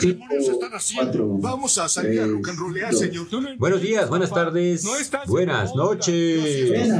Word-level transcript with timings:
¿Qué 0.00 0.08
demonios 0.08 0.48
están 0.48 0.72
haciendo? 0.72 1.26
Vamos 1.38 1.78
a 1.78 1.88
salir 1.88 2.20
a 2.20 2.26
rock 2.26 2.48
and 2.48 2.58
rollear, 2.58 2.94
señor. 2.94 3.26
Buenos 3.58 3.80
días, 3.80 4.08
buenas 4.08 4.30
tardes, 4.30 4.84
buenas 5.26 5.74
noches. 5.74 6.90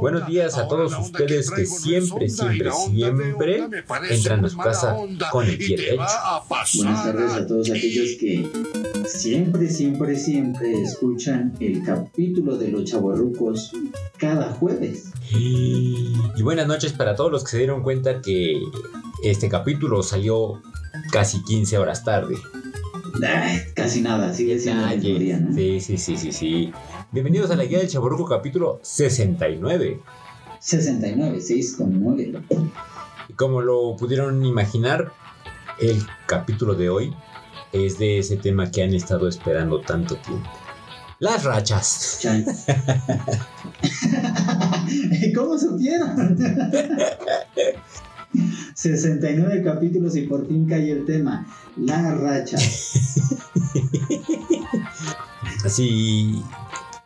Buenos 0.00 0.26
días 0.26 0.56
a 0.58 0.68
todos 0.68 0.96
ustedes 0.98 1.50
que 1.50 1.66
siempre, 1.66 2.28
siempre, 2.28 2.70
siempre 2.72 3.68
entran 4.10 4.44
a 4.44 4.48
su 4.48 4.58
casa 4.58 4.96
con 5.30 5.46
el 5.46 5.58
pie 5.58 5.76
derecho. 5.76 6.04
Buenas 6.76 7.04
tardes 7.04 7.32
a 7.32 7.46
todos 7.46 7.70
aquellos 7.70 8.16
que 8.18 8.48
siempre, 9.06 9.68
siempre, 9.68 10.16
siempre 10.16 10.82
escuchan 10.82 11.54
el 11.60 11.82
capítulo 11.82 12.56
de 12.56 12.68
los 12.68 12.84
chavorrucos 12.84 13.72
cada 14.18 14.52
jueves. 14.52 15.10
Y 15.30 16.42
buenas 16.42 16.66
noches 16.66 16.92
para 16.92 17.16
todos 17.16 17.32
los 17.32 17.44
que 17.44 17.50
se 17.50 17.58
dieron 17.58 17.82
cuenta 17.82 18.20
que 18.20 18.60
este 19.22 19.48
capítulo 19.48 20.02
salió 20.02 20.60
casi 21.10 21.42
15 21.42 21.78
horas 21.78 22.04
tarde. 22.04 22.36
casi 23.74 24.02
nada, 24.02 24.32
sigue 24.32 24.58
siendo 24.58 24.82
la 24.82 24.94
¿no? 24.94 25.54
Sí, 25.54 25.80
sí, 25.80 25.98
sí, 25.98 26.16
sí, 26.16 26.32
sí. 26.32 26.72
Bienvenidos 27.10 27.50
a 27.50 27.56
la 27.56 27.64
guía 27.64 27.78
del 27.78 27.88
Chaborruco 27.88 28.26
capítulo 28.26 28.78
69. 28.82 30.00
69, 30.60 31.40
6 31.40 31.76
con 31.76 32.00
9. 32.00 32.42
Como 33.36 33.62
lo 33.62 33.96
pudieron 33.96 34.44
imaginar, 34.44 35.12
el 35.80 36.02
capítulo 36.26 36.74
de 36.74 36.90
hoy 36.90 37.14
es 37.72 37.98
de 37.98 38.18
ese 38.18 38.36
tema 38.36 38.70
que 38.70 38.82
han 38.82 38.94
estado 38.94 39.28
esperando 39.28 39.80
tanto 39.80 40.16
tiempo. 40.16 40.50
Las 41.18 41.44
rachas. 41.44 42.20
¿Cómo 45.34 45.58
supieron? 45.58 46.38
69 48.82 49.62
capítulos 49.62 50.16
y 50.16 50.22
por 50.22 50.44
fin 50.46 50.66
cae 50.66 50.90
el 50.90 51.04
tema. 51.04 51.46
La 51.76 52.16
racha. 52.16 52.56
Así, 55.64 56.42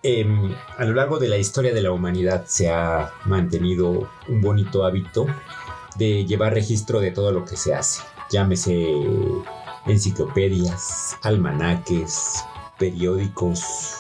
em, 0.03 0.55
a 0.79 0.85
lo 0.87 0.95
largo 0.95 1.19
de 1.19 1.29
la 1.29 1.37
historia 1.37 1.75
de 1.75 1.83
la 1.83 1.93
humanidad 1.93 2.47
se 2.47 2.71
ha 2.71 3.13
mantenido 3.27 4.09
un 4.29 4.41
bonito 4.41 4.87
hábito 4.87 5.27
de 5.99 6.25
llevar 6.25 6.55
registro 6.55 7.01
de 7.01 7.11
todo 7.11 7.31
lo 7.31 7.45
que 7.45 7.59
se 7.59 7.75
hace. 7.75 8.01
Llámese 8.31 8.95
enciclopedias, 9.87 11.19
almanaques, 11.23 12.43
periódicos, 12.79 13.97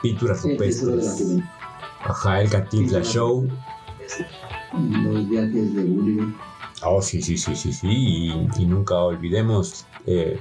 pinturas 0.00 0.42
rupestres. 0.42 1.40
Ajá, 2.04 2.40
el 2.40 2.50
Cantinflas 2.50 3.08
Show. 3.08 3.48
Los 5.02 5.28
viajes 5.28 5.74
de 5.74 5.82
Gulliver. 5.82 6.28
Oh, 6.88 7.02
sí, 7.02 7.20
sí, 7.20 7.36
sí, 7.36 7.56
sí, 7.56 7.72
sí. 7.72 7.86
Y, 8.58 8.66
nunca 8.66 8.96
olvidemos 8.96 9.86
eh, 10.06 10.38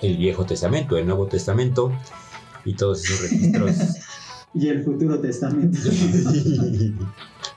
el 0.00 0.16
Viejo 0.16 0.44
Testamento, 0.44 0.96
el 0.96 1.06
Nuevo 1.06 1.26
Testamento 1.26 1.92
y 2.64 2.74
todos 2.74 3.04
esos 3.04 3.30
registros. 3.30 3.76
y 4.54 4.68
el 4.68 4.82
Futuro 4.82 5.20
Testamento. 5.20 5.78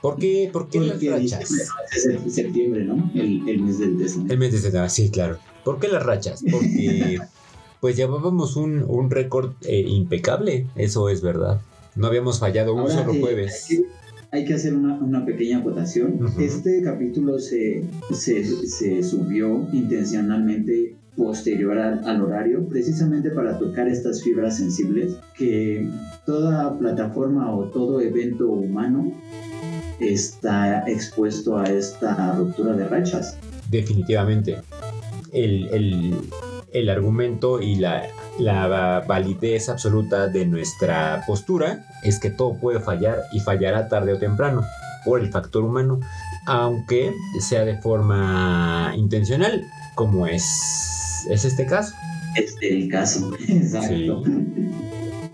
¿Por 0.02 0.18
qué, 0.18 0.50
por 0.52 0.68
qué 0.68 0.80
las 0.80 1.02
rachas? 1.02 1.50
Es 1.94 2.34
septiembre, 2.34 2.84
¿no? 2.84 3.10
El, 3.14 3.42
mes 3.62 3.78
del 3.78 3.96
Testamento. 3.98 4.32
El 4.32 4.38
mes 4.38 4.52
del 4.52 4.62
Testamento, 4.62 4.94
sí, 4.94 5.10
claro. 5.10 5.38
¿Por 5.64 5.80
qué 5.80 5.88
las 5.88 6.02
rachas? 6.02 6.44
Porque 6.50 7.18
pues 7.80 7.96
llevábamos 7.96 8.56
un, 8.56 8.84
un 8.86 9.10
récord 9.10 9.52
eh, 9.62 9.80
impecable, 9.80 10.66
eso 10.76 11.08
es 11.08 11.22
verdad. 11.22 11.60
No 11.94 12.06
habíamos 12.06 12.38
fallado 12.38 12.74
un 12.74 12.90
solo 12.90 13.14
jueves 13.14 13.68
hay 14.30 14.44
que 14.44 14.54
hacer 14.54 14.74
una, 14.74 15.24
pequeña 15.24 15.60
votación. 15.60 16.20
Este 16.38 16.82
capítulo 16.82 17.38
se, 17.38 17.82
se, 18.12 19.02
subió 19.02 19.68
intencionalmente 19.72 20.96
posterior 21.16 21.78
al, 21.78 22.20
horario, 22.20 22.68
precisamente 22.68 23.30
para 23.30 23.58
tocar 23.58 23.88
estas 23.88 24.22
fibras 24.22 24.58
sensibles 24.58 25.16
que 25.36 25.88
toda 26.26 26.78
plataforma 26.78 27.54
o 27.54 27.64
todo 27.70 28.00
evento 28.00 28.48
humano 28.48 29.12
está 30.00 30.86
expuesto 30.86 31.56
a 31.56 31.64
esta 31.64 32.34
ruptura 32.36 32.74
de 32.74 32.86
rachas. 32.86 33.38
Definitivamente. 33.70 34.56
El, 35.32 35.66
el, 35.68 36.14
el 36.72 36.88
argumento 36.90 37.60
y 37.60 37.76
la, 37.76 38.02
la 38.38 39.04
validez 39.06 39.68
absoluta 39.68 40.28
de 40.28 40.46
nuestra 40.46 41.22
postura 41.26 41.86
es 42.02 42.18
que 42.18 42.30
todo 42.30 42.58
puede 42.58 42.80
fallar 42.80 43.18
y 43.32 43.40
fallará 43.40 43.88
tarde 43.88 44.12
o 44.12 44.18
temprano 44.18 44.62
por 45.04 45.20
el 45.20 45.30
factor 45.30 45.64
humano, 45.64 46.00
aunque 46.46 47.14
sea 47.40 47.64
de 47.64 47.78
forma 47.80 48.92
intencional, 48.96 49.64
como 49.94 50.26
es, 50.26 51.26
es 51.30 51.44
este 51.44 51.64
caso. 51.64 51.94
Es 52.36 52.56
el 52.60 52.88
caso, 52.88 53.32
exacto. 53.48 54.22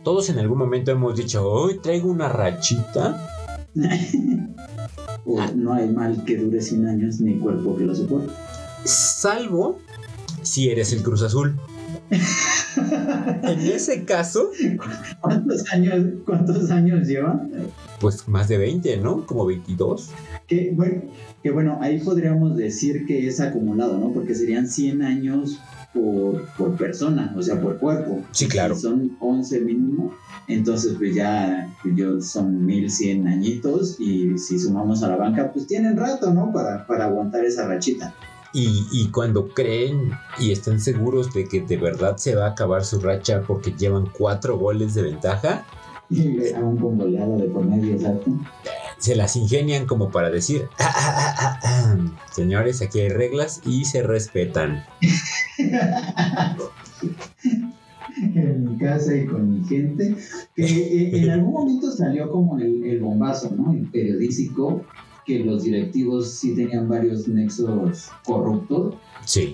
Todos 0.05 0.29
en 0.31 0.39
algún 0.39 0.59
momento 0.59 0.91
hemos 0.91 1.17
dicho, 1.17 1.49
hoy 1.49 1.79
traigo 1.79 2.11
una 2.11 2.29
rachita. 2.29 3.29
no 3.75 5.73
hay 5.73 5.89
mal 5.89 6.25
que 6.25 6.37
dure 6.37 6.61
100 6.61 6.87
años 6.87 7.21
ni 7.21 7.39
cuerpo 7.39 7.77
que 7.77 7.85
lo 7.85 7.95
soporte. 7.95 8.33
Salvo 8.85 9.79
si 10.43 10.69
eres 10.71 10.93
el 10.93 11.03
Cruz 11.03 11.23
Azul. 11.23 11.57
en 13.43 13.61
ese 13.61 14.05
caso. 14.05 14.51
¿Cuántos 15.21 15.71
años, 15.73 16.07
¿Cuántos 16.25 16.71
años 16.71 17.07
lleva? 17.07 17.41
Pues 18.01 18.27
más 18.29 18.49
de 18.49 18.59
20, 18.59 18.97
¿no? 18.99 19.27
Como 19.27 19.47
22. 19.47 20.11
Que 20.47 20.73
bueno, 20.75 21.03
que 21.43 21.51
bueno, 21.51 21.79
ahí 21.81 22.01
podríamos 22.01 22.57
decir 22.57 23.07
que 23.07 23.27
es 23.27 23.41
acumulado, 23.41 23.99
¿no? 23.99 24.13
Porque 24.13 24.35
serían 24.35 24.67
100 24.67 25.03
años 25.03 25.59
por, 25.93 26.45
por 26.57 26.77
persona, 26.77 27.35
o 27.37 27.43
sea, 27.43 27.61
por 27.61 27.79
cuerpo. 27.79 28.21
Sí, 28.33 28.47
claro. 28.47 28.75
Si 28.75 28.83
son 28.83 29.17
11 29.21 29.61
mínimo, 29.61 30.15
entonces 30.49 30.95
pues 30.99 31.15
ya 31.15 31.73
pues, 31.83 32.31
son 32.31 32.65
1100 32.65 33.29
añitos 33.29 33.97
y 34.01 34.39
si 34.39 34.59
sumamos 34.59 35.03
a 35.03 35.09
la 35.09 35.17
banca, 35.17 35.53
pues 35.53 35.67
tienen 35.67 35.97
rato, 35.97 36.33
¿no? 36.33 36.53
Para, 36.53 36.87
para 36.87 37.07
aguantar 37.07 37.45
esa 37.45 37.67
rachita. 37.67 38.15
Y, 38.55 39.09
cuando 39.13 39.49
creen 39.49 40.13
y 40.39 40.53
están 40.53 40.79
seguros 40.79 41.33
de 41.33 41.49
que 41.49 41.63
de 41.63 41.79
verdad 41.79 42.19
se 42.19 42.35
va 42.35 42.47
a 42.47 42.51
acabar 42.51 42.85
su 42.85 43.01
racha 43.01 43.43
porque 43.47 43.73
llevan 43.73 44.11
cuatro 44.13 44.59
goles 44.59 44.95
de 44.95 45.03
ventaja. 45.03 45.65
Y 46.11 46.53
aún 46.53 46.77
con 46.77 46.99
de 46.99 47.49
por 47.49 47.65
medio, 47.65 47.95
exacto. 47.95 48.31
Se 48.99 49.17
las 49.17 49.37
ingenian 49.37 49.87
como 49.87 50.11
para 50.11 50.29
decir, 50.31 50.69
ah, 50.79 50.93
ah, 50.95 51.61
ah, 51.65 51.97
señores, 52.31 52.83
aquí 52.83 53.01
hay 53.01 53.09
reglas 53.09 53.63
y 53.65 53.87
se 53.87 54.03
respetan. 54.03 54.85
en 58.35 58.65
mi 58.65 58.79
casa 58.79 59.17
y 59.17 59.27
con 59.27 59.51
mi 59.51 59.67
gente, 59.67 60.17
que 60.55 60.65
eh, 60.65 61.23
en 61.23 61.31
algún 61.31 61.53
momento 61.53 61.91
salió 61.91 62.31
como 62.31 62.59
el, 62.59 62.85
el 62.85 63.01
bombazo, 63.01 63.51
¿no? 63.57 63.73
El 63.73 63.87
periodístico 63.91 64.85
que 65.25 65.41
los 65.41 65.65
directivos 65.65 66.31
sí 66.31 66.55
tenían 66.55 66.89
varios 66.89 67.29
nexos 67.29 68.11
corruptos 68.25 68.97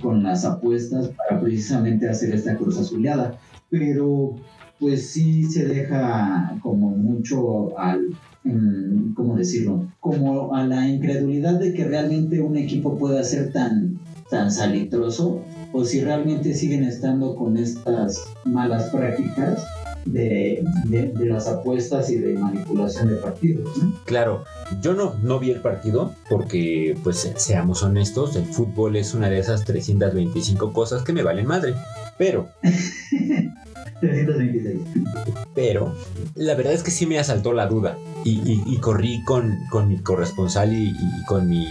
con 0.01 0.23
las 0.23 0.45
apuestas 0.45 1.09
para 1.09 1.41
precisamente 1.41 2.09
hacer 2.09 2.35
esta 2.35 2.57
cruz 2.57 2.79
azuleada. 2.79 3.39
Pero 3.71 4.37
pues 4.79 5.11
sí 5.11 5.45
se 5.45 5.67
deja 5.67 6.57
como 6.63 6.91
mucho 6.91 7.79
al, 7.79 8.09
¿cómo 9.15 9.37
decirlo? 9.37 9.87
Como 10.01 10.55
a 10.55 10.65
la 10.67 10.89
incredulidad 10.89 11.59
de 11.59 11.75
que 11.75 11.85
realmente 11.85 12.41
un 12.41 12.57
equipo 12.57 12.97
pueda 12.97 13.23
ser 13.25 13.53
tan, 13.53 13.99
tan 14.31 14.51
salitroso 14.51 15.43
o 15.73 15.85
si 15.85 16.01
realmente 16.01 16.55
siguen 16.55 16.85
estando 16.85 17.35
con 17.35 17.57
estas 17.57 18.25
malas 18.45 18.85
prácticas 18.91 19.67
de, 20.13 20.65
las 21.21 21.47
apuestas 21.49 22.11
y 22.11 22.17
de 22.17 22.35
manipulación 22.35 23.09
de 23.09 23.17
partidos. 23.17 23.71
Claro, 24.05 24.45
yo 24.81 24.95
no, 24.95 25.15
no 25.23 25.39
vi 25.39 25.51
el 25.51 25.61
partido 25.61 26.15
porque, 26.29 26.97
pues 27.03 27.31
seamos 27.37 27.83
honestos, 27.83 28.37
el 28.37 28.45
fútbol 28.45 28.97
es 28.97 29.15
una 29.15 29.29
de 29.29 29.39
esas 29.39 29.65
325 29.65 30.73
cosas 30.73 31.03
que 31.03 31.13
me 31.13 31.23
valen 31.23 31.47
madre. 31.47 31.75
Pero... 32.17 32.49
326. 34.01 35.05
Pero 35.55 35.95
la 36.37 36.55
verdad 36.55 36.73
es 36.73 36.83
que 36.83 36.91
sí 36.91 37.07
me 37.07 37.19
asaltó 37.19 37.53
la 37.53 37.67
duda 37.67 37.99
y, 38.25 38.79
corrí 38.79 39.25
con, 39.25 39.59
con, 39.71 39.89
mi 39.89 39.99
corresponsal 39.99 40.73
y, 40.73 40.95
con 41.27 41.49
mi 41.49 41.67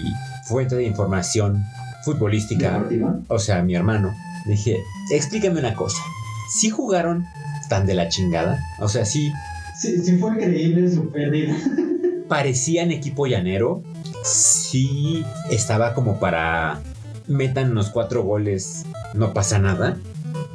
fuente 0.48 0.76
de 0.76 0.84
información 0.84 1.64
futbolística, 2.04 2.86
o 3.28 3.40
sea, 3.40 3.62
mi 3.64 3.76
hermano. 3.76 4.14
Dije, 4.46 4.78
explícame 5.12 5.60
una 5.60 5.74
cosa. 5.76 6.02
Si 6.50 6.70
jugaron 6.70 7.26
tan 7.68 7.86
de 7.86 7.94
la 7.94 8.10
chingada. 8.10 8.60
O 8.80 8.88
sea, 8.88 9.06
sí. 9.06 9.32
Sí, 9.80 10.00
sí 10.04 10.18
fue 10.18 10.38
creíble 10.38 10.90
su 10.90 11.10
pérdida. 11.10 11.56
Parecían 12.28 12.92
equipo 12.92 13.28
llanero. 13.28 13.84
Sí 14.24 15.24
estaba 15.50 15.94
como 15.94 16.20
para 16.20 16.82
metan 17.28 17.74
los 17.76 17.90
cuatro 17.90 18.24
goles, 18.24 18.86
no 19.14 19.34
pasa 19.34 19.60
nada. 19.60 19.98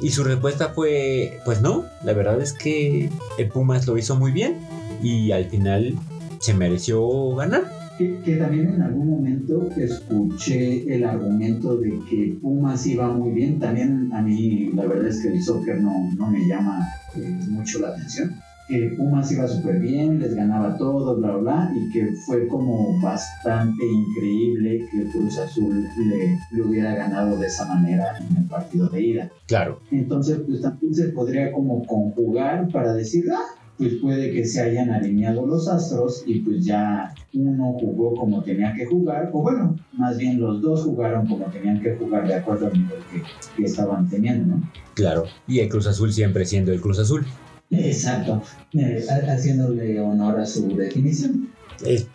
Y 0.01 0.09
su 0.09 0.23
respuesta 0.23 0.69
fue, 0.69 1.39
pues 1.45 1.61
no, 1.61 1.85
la 2.03 2.13
verdad 2.13 2.41
es 2.41 2.53
que 2.53 3.09
el 3.37 3.47
Pumas 3.47 3.87
lo 3.87 3.97
hizo 3.97 4.15
muy 4.15 4.31
bien 4.31 4.57
y 5.01 5.31
al 5.31 5.45
final 5.45 5.95
se 6.39 6.53
mereció 6.53 7.35
ganar. 7.35 7.63
Que, 7.97 8.37
también 8.37 8.73
en 8.73 8.81
algún 8.81 9.07
momento 9.07 9.69
escuché 9.77 10.93
el 10.93 11.05
argumento 11.05 11.77
de 11.77 11.91
que 12.09 12.37
Pumas 12.41 12.85
iba 12.87 13.07
muy 13.13 13.31
bien. 13.31 13.59
También 13.59 14.11
a 14.13 14.21
mí 14.21 14.71
la 14.73 14.85
verdad 14.85 15.07
es 15.07 15.21
que 15.21 15.29
el 15.29 15.41
soccer 15.41 15.79
no, 15.79 15.93
no 16.17 16.27
me 16.27 16.45
llama 16.47 16.79
mucho 17.19 17.79
la 17.79 17.89
atención 17.89 18.33
que 18.67 18.93
Pumas 18.97 19.31
iba 19.31 19.47
súper 19.47 19.79
bien, 19.79 20.19
les 20.19 20.35
ganaba 20.35 20.77
todo, 20.77 21.15
bla, 21.17 21.35
bla, 21.35 21.73
y 21.75 21.91
que 21.91 22.13
fue 22.25 22.47
como 22.47 22.99
bastante 23.01 23.85
increíble 23.85 24.87
que 24.89 25.05
Cruz 25.11 25.37
Azul 25.37 25.83
le, 25.97 26.39
le, 26.51 26.61
hubiera 26.61 26.95
ganado 26.95 27.37
de 27.37 27.47
esa 27.47 27.65
manera 27.65 28.17
en 28.17 28.37
el 28.37 28.45
partido 28.45 28.87
de 28.87 29.01
ida. 29.01 29.31
Claro. 29.47 29.81
Entonces, 29.91 30.39
pues 30.47 30.61
también 30.61 30.93
se 30.93 31.09
podría 31.09 31.51
como 31.51 31.85
conjugar 31.85 32.69
para 32.69 32.93
decir, 32.93 33.25
ah, 33.31 33.62
pues 33.77 33.95
puede 33.95 34.31
que 34.31 34.45
se 34.45 34.61
hayan 34.61 34.91
alineado 34.91 35.45
los 35.45 35.67
astros 35.67 36.23
y 36.25 36.39
pues 36.39 36.65
ya 36.65 37.13
uno 37.33 37.73
jugó 37.79 38.15
como 38.15 38.43
tenía 38.43 38.73
que 38.73 38.85
jugar, 38.85 39.29
o 39.33 39.41
bueno, 39.41 39.75
más 39.93 40.17
bien 40.17 40.39
los 40.39 40.61
dos 40.61 40.83
jugaron 40.83 41.27
como 41.27 41.45
tenían 41.45 41.81
que 41.81 41.95
jugar 41.95 42.27
de 42.27 42.35
acuerdo 42.35 42.67
al 42.67 42.73
nivel 42.73 42.99
que, 43.11 43.23
que 43.57 43.63
estaban 43.63 44.09
teniendo, 44.09 44.55
¿no? 44.55 44.71
Claro, 44.93 45.25
y 45.47 45.59
el 45.59 45.69
Cruz 45.69 45.87
Azul 45.87 46.13
siempre 46.13 46.45
siendo 46.45 46.71
el 46.71 46.81
Cruz 46.81 46.99
Azul. 46.99 47.25
Exacto, 47.71 48.43
eh, 48.73 49.03
haciéndole 49.27 49.99
honor 49.99 50.39
a 50.39 50.45
su 50.45 50.75
definición. 50.75 51.49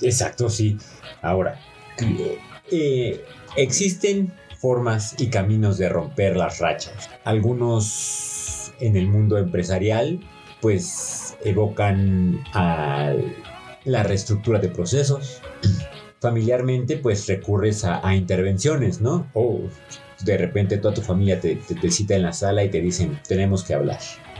exacto, 0.00 0.48
sí. 0.48 0.76
Ahora, 1.22 1.58
eh, 2.70 3.20
existen 3.56 4.32
formas 4.58 5.16
y 5.18 5.28
caminos 5.28 5.78
de 5.78 5.88
romper 5.88 6.36
las 6.36 6.58
rachas. 6.60 7.10
Algunos 7.24 8.72
en 8.80 8.96
el 8.96 9.08
mundo 9.08 9.38
empresarial, 9.38 10.20
pues 10.60 11.27
evocan 11.44 12.40
a 12.54 13.12
la 13.84 14.02
reestructura 14.02 14.58
de 14.58 14.68
procesos. 14.68 15.40
Familiarmente, 16.20 16.96
pues 16.96 17.26
recurres 17.26 17.84
a, 17.84 18.14
intervenciones, 18.14 19.00
¿no? 19.00 19.28
O 19.34 19.60
de 20.24 20.36
repente 20.36 20.78
toda 20.78 20.94
tu 20.94 21.00
familia 21.00 21.40
te, 21.40 21.56
te 21.56 21.90
cita 21.90 22.14
en 22.16 22.22
la 22.22 22.32
sala 22.32 22.64
y 22.64 22.70
te 22.70 22.80
dicen, 22.80 23.18
tenemos 23.26 23.64
que 23.64 23.74
hablar 23.74 23.98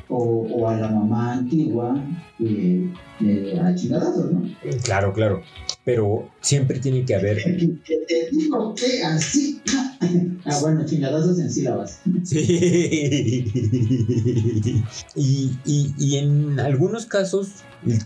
o, 0.08 0.68
a 0.68 0.76
la 0.76 0.88
mamá 0.88 1.34
antigua 1.34 1.94
eh, 2.40 2.90
eh, 3.20 3.60
a 3.62 3.74
chingadazos, 3.74 4.32
¿no? 4.32 4.42
Claro, 4.82 5.12
claro. 5.12 5.42
Pero 5.84 6.28
siempre 6.40 6.80
tiene 6.80 7.04
que 7.04 7.14
haber. 7.14 7.42
te 7.86 8.30
digo 8.30 8.74
que 8.74 9.02
así. 9.02 9.60
ah, 10.44 10.58
bueno, 10.60 10.84
chingadazos 10.86 11.38
en 11.38 11.50
sílabas. 11.50 12.00
Sí. 12.24 13.44
y, 15.14 15.58
y, 15.64 15.94
y 15.98 16.16
en 16.16 16.58
algunos 16.60 17.06
casos, 17.06 17.48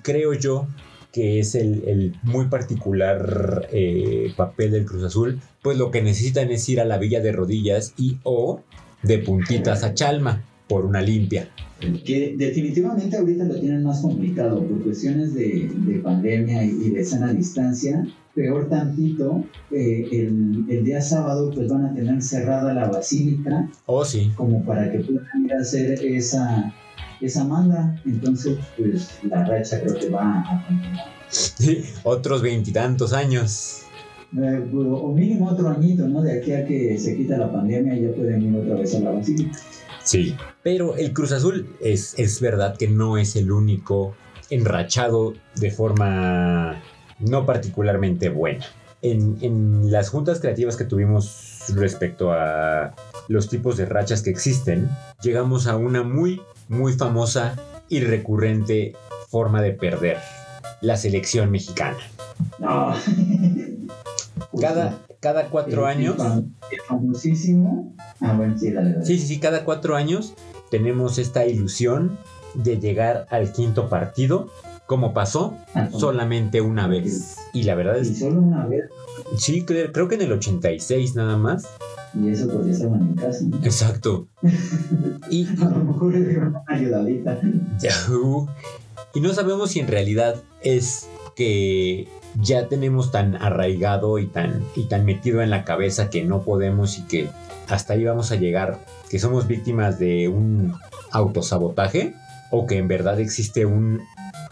creo 0.03 0.35
yo, 0.35 0.67
que 1.13 1.39
es 1.39 1.55
el, 1.55 1.85
el 1.87 2.15
muy 2.23 2.47
particular 2.47 3.69
eh, 3.71 4.33
papel 4.37 4.73
del 4.73 4.87
Cruz 4.87 5.05
Azul, 5.05 5.41
pues 5.63 5.77
lo 5.79 5.91
que 5.91 6.03
necesitan 6.03 6.51
es 6.51 6.69
ir 6.69 6.81
a 6.81 6.85
la 6.85 6.99
villa 6.99 7.21
de 7.21 7.33
rodillas 7.33 7.95
y 7.99 8.19
o 8.23 8.61
de 9.03 9.19
puntitas 9.19 9.85
a 9.85 9.95
Chalma 9.95 10.43
por 10.69 10.87
una 10.87 11.03
limpia 11.03 11.49
que 12.05 12.35
definitivamente 12.37 13.17
ahorita 13.17 13.45
lo 13.45 13.59
tienen 13.59 13.83
más 13.83 14.01
complicado 14.01 14.65
por 14.65 14.83
cuestiones 14.83 15.35
de, 15.35 15.71
de 15.75 15.99
pandemia 15.99 16.65
y, 16.65 16.91
de 16.91 17.05
sana 17.05 17.33
distancia. 17.33 18.07
Peor 18.35 18.69
tantito, 18.71 19.45
eh, 19.71 20.09
el, 20.11 20.65
el, 20.69 20.85
día 20.85 21.03
sábado 21.03 21.51
pues 21.55 21.69
van 21.69 21.85
a 21.85 21.95
tener 21.95 22.23
cerrada 22.23 22.73
la 22.73 22.89
basílica. 22.89 23.69
Oh, 23.85 24.05
sí. 24.07 24.31
Como 24.37 24.65
para 24.65 24.91
que 24.91 25.01
puedan 25.01 25.45
ir 25.45 25.53
a 25.53 25.61
hacer 25.61 26.03
esa, 26.03 26.75
esa 27.27 27.45
manda. 27.45 28.01
Entonces, 28.05 28.59
pues 28.77 29.11
la 29.23 29.45
racha 29.45 29.81
creo 29.81 29.95
que 29.95 30.11
va 30.11 30.41
a 30.41 30.67
continuar. 30.67 31.07
Otros 32.03 32.43
veintitantos 32.43 33.13
años. 33.13 33.83
Eh, 34.37 34.71
o 34.75 35.13
mínimo 35.13 35.51
otro 35.51 35.69
añito, 35.69 36.07
¿no? 36.09 36.23
De 36.23 36.39
aquí 36.39 36.53
a 36.53 36.65
que 36.67 36.99
se 36.99 37.17
quita 37.17 37.37
la 37.37 37.53
pandemia 37.53 37.95
ya 37.95 38.15
pueden 38.15 38.43
ir 38.43 38.57
otra 38.57 38.77
vez 38.77 38.95
a 38.95 39.01
la 39.01 39.11
basílica. 39.11 39.59
Sí, 40.03 40.35
pero 40.63 40.97
el 40.97 41.13
Cruz 41.13 41.33
Azul 41.33 41.77
es, 41.81 42.15
es 42.19 42.41
verdad 42.41 42.77
que 42.77 42.89
no 42.89 43.19
es 43.19 43.37
el 43.37 43.53
único 43.53 44.15
enrachado 44.51 45.35
de 45.57 45.71
forma 45.71 46.83
no 47.19 47.47
particularmente 47.47 48.29
buena. 48.29 48.65
En, 49.01 49.39
en, 49.41 49.91
las 49.91 50.11
juntas 50.11 50.41
creativas 50.41 50.77
que 50.77 50.85
tuvimos 50.85 51.65
respecto 51.75 52.33
a 52.33 52.95
los 53.29 53.49
tipos 53.49 53.77
de 53.77 53.87
rachas 53.87 54.23
que 54.23 54.31
existen, 54.31 54.89
llegamos 55.23 55.67
a 55.67 55.77
una 55.77 56.03
muy, 56.03 56.43
muy 56.69 56.93
famosa 56.93 57.57
y 57.89 58.01
recurrente 58.01 58.95
forma 59.29 59.63
de 59.63 59.73
perder, 59.73 60.19
la 60.81 60.97
selección 60.97 61.51
mexicana. 61.51 61.99
No. 62.59 62.95
Cada, 64.61 64.99
cada 65.21 65.49
cuatro 65.49 65.87
años. 65.87 66.17
Famosísimo. 66.87 67.95
Ah, 68.21 68.35
bueno, 68.37 68.59
sí, 68.59 68.71
dale, 68.71 69.05
Sí, 69.05 69.19
sí, 69.19 69.27
sí, 69.27 69.41
cada 69.41 69.65
cuatro 69.65 69.97
años 69.97 70.35
tenemos 70.71 71.19
esta 71.19 71.47
ilusión 71.47 72.19
de 72.55 72.79
llegar 72.79 73.27
al 73.31 73.53
quinto 73.53 73.89
partido, 73.89 74.51
como 74.87 75.15
pasó 75.15 75.57
ah, 75.75 75.89
solamente 75.91 76.61
una 76.61 76.87
vez. 76.87 77.37
Y 77.53 77.63
la 77.63 77.75
verdad 77.75 77.99
es. 77.99 78.11
¿Y 78.11 78.15
solo 78.17 78.41
una 78.41 78.67
vez? 78.67 78.85
Sí, 79.39 79.65
creo, 79.65 80.09
que 80.09 80.15
en 80.17 80.23
el 80.23 80.33
86 80.33 81.15
nada 81.15 81.37
más. 81.37 81.67
Y 82.15 82.29
eso 82.29 82.49
porque 82.49 82.71
estaban 82.71 83.03
en 83.03 83.15
casa. 83.15 83.45
Exacto. 83.63 84.29
y, 85.31 85.47
a 85.63 85.71
lo 85.71 85.85
mejor 85.85 86.13
dieron 86.13 86.49
una 86.49 86.65
ayudadita. 86.67 87.41
y 89.15 89.21
no 89.21 89.33
sabemos 89.33 89.71
si 89.71 89.81
en 89.81 89.89
realidad 89.89 90.37
es 90.63 91.09
que 91.35 92.09
ya 92.41 92.69
tenemos 92.69 93.11
tan 93.11 93.37
arraigado 93.37 94.19
y 94.19 94.27
tan, 94.27 94.65
y 94.75 94.85
tan 94.85 95.05
metido 95.05 95.43
en 95.43 95.51
la 95.51 95.65
cabeza 95.65 96.11
que 96.11 96.25
no 96.25 96.43
podemos 96.43 96.99
y 96.99 97.03
que 97.03 97.31
hasta 97.69 97.95
ahí 97.95 98.05
vamos 98.05 98.33
a 98.33 98.37
llegar, 98.37 98.79
que 99.11 99.19
somos 99.19 99.47
víctimas 99.47 99.99
de 99.99 100.29
un 100.29 100.75
autosabotaje 101.11 102.15
o 102.51 102.67
que 102.67 102.79
en 102.79 102.89
verdad 102.89 103.21
existe 103.21 103.65
un, 103.65 104.03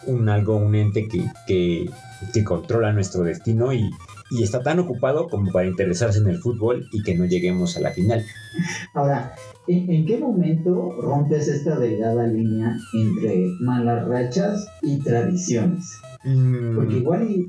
un 0.06 0.28
algo, 0.28 0.56
un 0.56 0.74
ente 0.74 1.08
que, 1.08 1.26
que, 1.46 1.90
que 2.32 2.44
controla 2.44 2.92
nuestro 2.92 3.22
destino 3.22 3.72
y, 3.72 3.90
y 4.30 4.42
está 4.42 4.62
tan 4.62 4.78
ocupado 4.78 5.28
como 5.28 5.50
para 5.50 5.66
interesarse 5.66 6.18
en 6.18 6.28
el 6.28 6.38
fútbol 6.38 6.88
y 6.92 7.02
que 7.02 7.14
no 7.14 7.26
lleguemos 7.26 7.76
a 7.76 7.80
la 7.80 7.90
final. 7.90 8.24
Ahora, 8.94 9.34
¿en, 9.66 10.06
qué 10.06 10.18
momento 10.18 10.92
rompes 11.00 11.48
esta 11.48 11.78
delgada 11.78 12.26
línea 12.26 12.76
entre 12.94 13.46
malas 13.60 14.06
rachas 14.06 14.66
y 14.82 14.98
tradiciones? 15.00 15.98
Mm. 16.24 16.76
Porque 16.76 16.96
igual 16.96 17.28
y, 17.30 17.46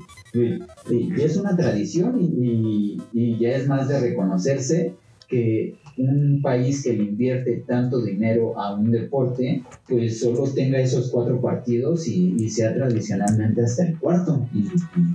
es 1.20 1.36
una 1.36 1.56
tradición 1.56 2.18
y, 2.20 3.38
ya 3.38 3.50
es 3.50 3.68
más 3.68 3.88
de 3.88 4.00
reconocerse 4.00 4.94
que 5.28 5.76
un 5.98 6.40
país 6.42 6.82
que 6.82 6.92
le 6.94 7.04
invierte 7.04 7.64
tanto 7.66 8.02
dinero 8.02 8.58
a 8.58 8.74
un 8.74 8.90
deporte, 8.90 9.62
pues 9.88 10.20
solo 10.20 10.44
tenga 10.52 10.78
esos 10.78 11.10
cuatro 11.10 11.40
partidos 11.40 12.08
y, 12.08 12.48
sea 12.50 12.74
tradicionalmente 12.74 13.62
hasta 13.62 13.86
el 13.86 13.98
cuarto. 13.98 14.46
Y, 14.54 14.68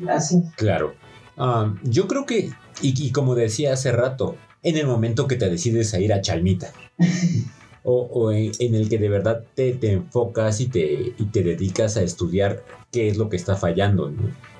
gracias. 0.03 0.43
Claro. 0.55 0.93
Ah, 1.37 1.73
yo 1.83 2.07
creo 2.07 2.25
que, 2.25 2.51
y, 2.81 3.11
como 3.11 3.35
decía 3.35 3.73
hace 3.73 3.91
rato, 3.91 4.35
en 4.63 4.77
el 4.77 4.87
momento 4.87 5.27
que 5.27 5.35
te 5.35 5.49
decides 5.49 5.93
a 5.93 5.99
ir 5.99 6.13
a 6.13 6.21
Chalmita. 6.21 6.73
o, 7.83 8.31
en, 8.31 8.75
el 8.75 8.89
que 8.89 8.97
de 8.97 9.07
verdad 9.07 9.43
te, 9.55 9.71
te 9.73 9.93
enfocas 9.93 10.59
y 10.59 10.67
te, 10.67 11.13
y 11.17 11.25
te 11.31 11.41
dedicas 11.41 11.95
a 11.95 12.01
estudiar 12.01 12.65
qué 12.91 13.07
es 13.07 13.17
lo 13.17 13.29
que 13.29 13.37
está 13.37 13.55
fallando. 13.55 14.13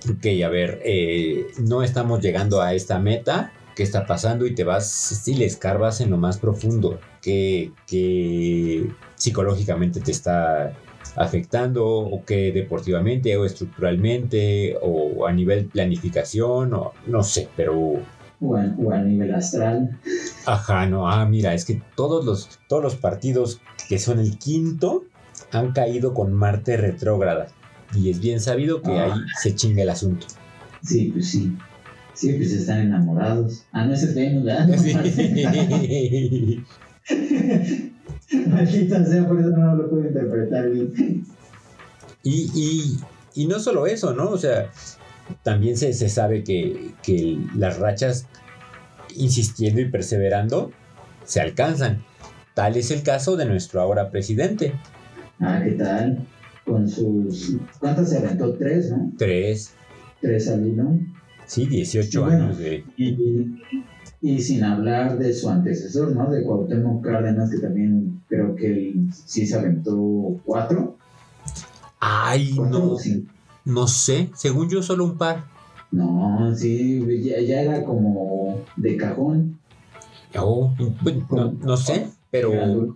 Ok, 0.09 0.25
a 0.45 0.49
ver, 0.49 0.81
eh, 0.85 1.47
no 1.59 1.83
estamos 1.83 2.21
llegando 2.21 2.61
a 2.61 2.73
esta 2.73 2.99
meta, 2.99 3.51
¿qué 3.75 3.83
está 3.83 4.05
pasando? 4.05 4.45
Y 4.45 4.55
te 4.55 4.63
vas, 4.63 4.89
si 4.89 5.35
le 5.35 5.45
escarbas 5.45 5.99
en 5.99 6.09
lo 6.09 6.17
más 6.17 6.37
profundo, 6.37 6.99
que, 7.21 7.71
psicológicamente 9.15 9.99
te 9.99 10.11
está 10.11 10.73
afectando 11.15 11.85
o 11.87 12.23
que 12.25 12.51
deportivamente 12.51 13.35
o 13.37 13.45
estructuralmente 13.45 14.77
o 14.81 15.27
a 15.27 15.31
nivel 15.31 15.65
planificación 15.65 16.73
o 16.73 16.93
no 17.07 17.23
sé, 17.23 17.49
pero... 17.55 18.01
O 18.39 18.55
a, 18.55 19.01
nivel 19.01 19.33
astral. 19.33 19.97
Ajá, 20.45 20.85
no, 20.85 21.09
ah, 21.09 21.25
mira, 21.25 21.55
es 21.55 21.65
que 21.65 21.81
todos 21.95 22.23
los, 22.23 22.59
todos 22.67 22.83
los 22.83 22.95
partidos 22.95 23.61
que 23.89 23.97
son 23.97 24.19
el 24.19 24.37
quinto 24.37 25.05
han 25.51 25.71
caído 25.71 26.13
con 26.13 26.33
Marte 26.33 26.77
retrógrada. 26.77 27.47
Y 27.95 28.11
es 28.11 28.19
bien 28.19 28.39
sabido 28.39 28.81
que 28.81 28.91
ahí 28.91 29.11
se 29.41 29.55
chinga 29.55 29.81
el 29.81 29.89
asunto. 29.89 30.27
Sí, 30.83 31.09
pues 31.13 31.31
sí. 31.31 31.57
Sí, 32.13 32.33
pues 32.33 32.51
están 32.51 32.79
enamorados. 32.79 33.65
Ah, 33.71 33.85
no, 33.85 33.93
ese. 33.93 34.07
Sí. 34.77 36.63
Maldita 38.51 39.05
sea, 39.05 39.27
por 39.27 39.39
eso 39.39 39.49
no 39.49 39.75
lo 39.75 39.89
puedo 39.89 40.07
interpretar 40.07 40.69
bien. 40.69 41.25
Y, 42.23 42.51
y, 42.53 42.99
y 43.35 43.47
no 43.47 43.59
solo 43.59 43.87
eso, 43.87 44.13
¿no? 44.13 44.29
O 44.29 44.37
sea, 44.37 44.69
también 45.43 45.77
se, 45.77 45.93
se 45.93 46.09
sabe 46.09 46.43
que, 46.43 46.91
que 47.03 47.37
las 47.55 47.79
rachas, 47.79 48.27
insistiendo 49.15 49.81
y 49.81 49.89
perseverando, 49.89 50.71
se 51.23 51.41
alcanzan. 51.41 52.03
Tal 52.53 52.75
es 52.75 52.91
el 52.91 53.03
caso 53.03 53.37
de 53.37 53.45
nuestro 53.45 53.81
ahora 53.81 54.09
presidente. 54.09 54.73
Ah, 55.39 55.61
¿qué 55.63 55.71
tal? 55.71 56.27
con 56.67 56.87
sus... 56.87 57.57
¿Cuántas 57.79 58.09
se 58.09 58.17
aventó? 58.17 58.53
Tres, 58.55 58.91
¿no? 58.91 59.11
Tres. 59.17 59.73
Tres 60.21 60.49
al 60.49 60.67
hilo. 60.67 60.99
Sí, 61.45 61.65
18 61.65 62.25
años 62.25 62.57
de... 62.59 62.83
Y, 64.19 64.39
sin 64.39 64.63
hablar 64.63 65.17
de 65.17 65.31
su 65.31 65.47
antecesor, 65.49 66.13
¿no? 66.15 66.29
De 66.29 66.43
Cuauhtémoc 66.43 67.03
Cárdenas, 67.03 67.49
que 67.51 67.59
también 67.59 68.06
creo 68.27 68.55
que 68.55 68.67
él 68.67 69.09
sí 69.11 69.45
se 69.45 69.55
aventó 69.55 70.39
cuatro. 70.45 70.97
Ay, 71.99 72.55
no. 72.57 72.97
No 73.65 73.87
sé, 73.87 74.29
según 74.33 74.69
yo 74.69 74.81
solo 74.81 75.03
un 75.03 75.17
par. 75.17 75.45
No, 75.91 76.53
sí, 76.55 77.03
ya, 77.21 77.61
era 77.61 77.83
como 77.83 78.61
de 78.75 78.97
cajón. 78.97 79.59
Oh, 80.37 80.73
no, 81.61 81.77
sé, 81.77 82.07
pero... 82.31 82.95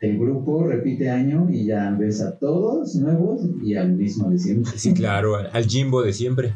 El, 0.00 0.18
grupo 0.18 0.64
repite 0.64 1.08
año 1.08 1.48
y 1.48 1.64
ya 1.64 1.90
ves 1.96 2.20
a 2.20 2.36
todos 2.36 2.96
nuevos 2.96 3.42
y 3.62 3.76
al 3.76 3.92
mismo 3.92 4.30
de 4.30 4.38
siempre. 4.38 4.72
Sí, 4.76 4.94
claro, 4.94 5.36
al 5.36 5.66
Jimbo 5.66 6.02
de 6.02 6.12
siempre. 6.12 6.54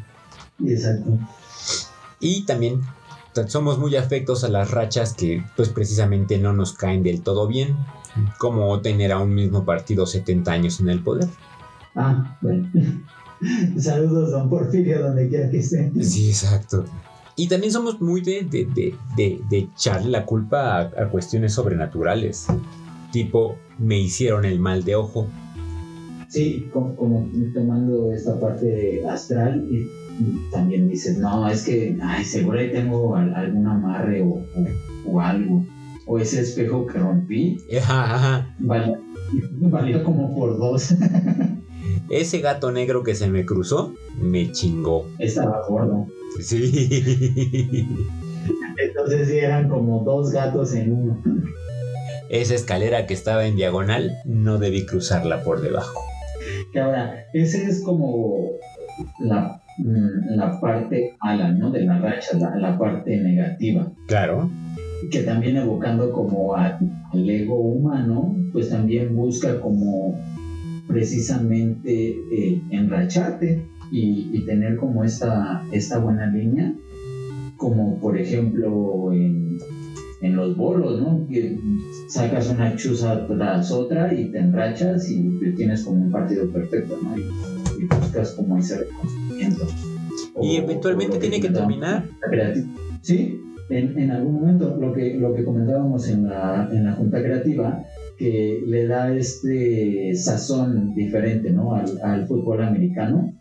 Exacto. 0.65 1.17
Y 2.19 2.45
también 2.45 2.81
somos 3.47 3.77
muy 3.77 3.95
afectos 3.95 4.43
a 4.43 4.49
las 4.49 4.71
rachas 4.71 5.13
que 5.13 5.43
pues 5.55 5.69
precisamente 5.69 6.37
no 6.37 6.53
nos 6.53 6.73
caen 6.73 7.03
del 7.03 7.21
todo 7.21 7.47
bien, 7.47 7.75
como 8.37 8.81
tener 8.81 9.11
a 9.11 9.19
un 9.19 9.33
mismo 9.33 9.65
partido 9.65 10.05
70 10.05 10.51
años 10.51 10.79
en 10.79 10.89
el 10.89 11.03
poder. 11.03 11.27
Ah, 11.95 12.37
bueno. 12.41 12.69
Saludos, 13.77 14.31
don 14.31 14.49
Porfirio, 14.49 15.01
donde 15.01 15.29
quiera 15.29 15.49
que 15.49 15.59
esté. 15.59 15.91
Sí, 16.01 16.29
exacto. 16.29 16.85
Y 17.35 17.47
también 17.47 17.71
somos 17.71 18.01
muy 18.01 18.21
de, 18.21 18.43
de, 18.43 19.43
echarle 19.51 20.09
la 20.09 20.25
culpa 20.25 20.79
a, 20.79 21.09
cuestiones 21.09 21.53
sobrenaturales. 21.53 22.47
Tipo, 23.11 23.57
me 23.77 23.99
hicieron 23.99 24.43
el 24.43 24.59
mal 24.59 24.83
de 24.83 24.95
ojo. 24.95 25.27
Sí, 26.29 26.67
como, 26.73 27.29
tomando 27.53 28.11
esta 28.11 28.39
parte 28.39 29.05
astral 29.07 29.67
y, 29.71 29.87
también 30.51 30.89
dices, 30.89 31.17
no, 31.17 31.47
es 31.49 31.63
que, 31.63 31.97
ay, 32.01 32.23
seguro 32.23 32.59
ahí 32.59 32.71
tengo 32.71 33.15
algún 33.15 33.67
amarre 33.67 34.21
o, 34.21 34.43
o, 35.05 35.21
algo. 35.21 35.65
O 36.05 36.19
ese 36.19 36.41
espejo 36.41 36.85
que 36.87 36.99
rompí. 36.99 37.57
Ajá, 37.77 38.15
ajá. 38.15 38.55
valió 38.59 40.03
como 40.03 40.33
por 40.35 40.57
dos. 40.57 40.95
Ese 42.09 42.39
gato 42.39 42.71
negro 42.71 43.03
que 43.03 43.15
se 43.15 43.27
me 43.29 43.45
cruzó, 43.45 43.93
me 44.17 44.51
chingó. 44.53 45.05
Estaba 45.19 45.67
gordo. 45.67 46.07
Sí. 46.39 47.85
Entonces 48.77 49.27
sí 49.27 49.37
eran 49.39 49.67
como 49.67 50.03
dos 50.05 50.31
gatos 50.31 50.73
en 50.73 50.93
uno. 50.93 51.21
Esa 52.29 52.55
escalera 52.55 53.05
que 53.07 53.13
estaba 53.13 53.45
en 53.45 53.57
diagonal, 53.57 54.17
no 54.25 54.57
debí 54.57 54.85
cruzarla 54.85 55.43
por 55.43 55.61
debajo. 55.61 56.01
Que 56.71 56.79
ahora, 56.79 57.25
ese 57.33 57.65
es 57.65 57.83
como 57.83 58.51
la, 59.19 59.61
mm, 59.77 60.59
parte 60.61 61.15
ala, 61.19 61.51
¿no? 61.51 61.71
De 61.71 61.85
la 61.85 61.99
racha, 61.99 62.37
la, 62.37 62.77
parte 62.77 63.17
negativa. 63.21 63.91
Claro. 64.07 64.49
Que 65.11 65.21
también 65.23 65.57
evocando 65.57 66.11
como 66.11 66.55
al 66.55 66.79
ego 67.13 67.59
humano, 67.59 68.35
pues 68.51 68.69
también 68.69 69.15
busca 69.15 69.59
como 69.59 70.15
precisamente 70.87 72.09
eh, 72.31 72.61
enracharte 72.71 73.61
y, 73.91 74.39
tener 74.45 74.77
como 74.77 75.03
esta, 75.03 75.63
esta 75.71 75.99
buena 75.99 76.27
línea, 76.27 76.73
como 77.57 77.99
por 77.99 78.17
ejemplo 78.17 79.11
en, 79.13 79.57
en 80.21 80.35
los 80.35 80.55
bolos, 80.57 81.01
¿no? 81.01 81.27
Que 81.27 81.57
sacas 82.07 82.49
una 82.49 82.75
chuza 82.75 83.27
tras 83.27 83.71
otra 83.71 84.13
y 84.13 84.31
te 84.31 84.39
enrachas 84.39 85.09
y 85.09 85.29
tienes 85.55 85.83
como 85.83 86.03
un 86.03 86.11
partido 86.11 86.49
perfecto, 86.51 86.97
¿no? 87.01 87.17
Y, 87.17 87.85
buscas 87.85 88.31
como 88.31 88.57
ese 88.57 88.79
reconocimiento. 88.79 89.26
Y 90.41 90.57
eventualmente 90.57 91.17
tiene 91.17 91.39
que 91.39 91.49
terminar. 91.49 92.05
Sí, 93.01 93.39
en, 93.69 93.97
en, 93.97 94.11
algún 94.11 94.33
momento, 94.35 94.77
lo 94.79 94.93
que, 94.93 95.15
lo 95.15 95.33
que 95.33 95.43
comentábamos 95.43 96.09
en 96.09 96.27
la, 96.29 96.69
en 96.71 96.85
la 96.85 96.93
junta 96.93 97.21
creativa, 97.21 97.83
que 98.17 98.63
le 98.65 98.87
da 98.87 99.13
este 99.13 100.15
sazón 100.15 100.93
diferente 100.95 101.51
¿no? 101.51 101.75
al, 101.75 102.01
al 102.01 102.27
fútbol 102.27 102.63
americano. 102.63 103.33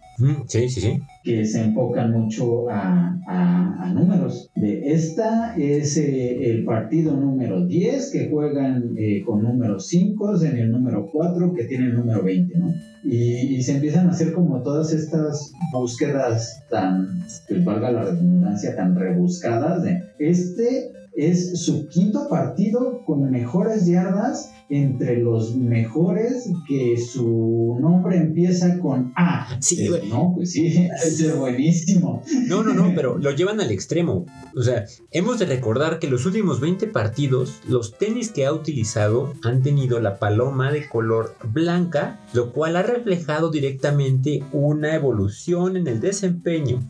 Sí, 0.46 0.68
sí, 0.68 0.80
sí. 0.80 0.98
Que 1.22 1.44
se 1.44 1.64
enfocan 1.64 2.12
mucho 2.12 2.70
a, 2.70 3.18
a, 3.26 3.92
números. 3.92 4.50
De 4.54 4.92
esta 4.92 5.54
es 5.56 5.96
eh, 5.98 6.50
el 6.50 6.64
partido 6.64 7.16
número 7.16 7.66
10 7.66 8.10
que 8.10 8.30
juegan 8.30 8.94
eh, 8.96 9.22
con 9.24 9.42
número 9.42 9.78
5 9.78 10.42
en 10.42 10.56
el 10.56 10.70
número 10.70 11.10
4 11.12 11.52
que 11.54 11.64
tiene 11.64 11.86
el 11.86 11.94
número 11.94 12.22
20, 12.22 12.58
¿no? 12.58 12.74
Y, 13.04 13.56
y, 13.56 13.62
se 13.62 13.76
empiezan 13.76 14.08
a 14.08 14.10
hacer 14.10 14.32
como 14.32 14.62
todas 14.62 14.92
estas 14.92 15.52
búsquedas 15.72 16.64
tan, 16.68 17.20
pues 17.48 17.64
valga 17.64 17.92
la 17.92 18.02
redundancia, 18.04 18.74
tan 18.74 18.96
rebuscadas 18.96 19.84
de 19.84 20.02
este 20.18 20.90
es 21.16 21.64
su 21.64 21.88
quinto 21.88 22.28
partido 22.28 23.02
con 23.04 23.30
mejores 23.30 23.86
yardas 23.86 24.52
entre 24.68 25.18
los 25.18 25.54
mejores 25.54 26.50
que 26.68 26.98
su 26.98 27.78
nombre 27.80 28.16
empieza 28.16 28.78
con 28.80 29.12
A. 29.16 29.56
Sí, 29.60 29.88
no, 30.08 30.32
pues 30.34 30.52
sí, 30.52 30.88
es 31.04 31.36
buenísimo. 31.36 32.22
No, 32.48 32.62
no, 32.62 32.74
no, 32.74 32.92
pero 32.94 33.16
lo 33.18 33.30
llevan 33.30 33.60
al 33.60 33.70
extremo. 33.70 34.26
O 34.54 34.62
sea, 34.62 34.84
hemos 35.10 35.38
de 35.38 35.46
recordar 35.46 35.98
que 35.98 36.08
los 36.08 36.26
últimos 36.26 36.60
20 36.60 36.88
partidos, 36.88 37.60
los 37.68 37.96
tenis 37.96 38.30
que 38.30 38.44
ha 38.44 38.52
utilizado 38.52 39.32
han 39.42 39.62
tenido 39.62 40.00
la 40.00 40.18
paloma 40.18 40.72
de 40.72 40.88
color 40.88 41.36
blanca, 41.52 42.20
lo 42.34 42.52
cual 42.52 42.76
ha 42.76 42.82
reflejado 42.82 43.50
directamente 43.50 44.42
una 44.52 44.94
evolución 44.94 45.76
en 45.76 45.86
el 45.86 46.00
desempeño. 46.00 46.80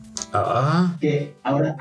Ah. 0.44 0.96
Que 1.00 1.34
ahora, 1.42 1.76